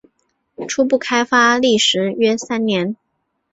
[0.67, 2.95] 初步开发历时约三年。